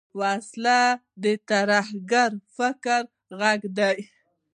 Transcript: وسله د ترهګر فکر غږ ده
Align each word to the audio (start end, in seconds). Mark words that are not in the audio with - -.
وسله 0.19 0.81
د 1.23 1.25
ترهګر 1.49 2.31
فکر 2.55 3.01
غږ 3.39 3.61
ده 3.77 3.91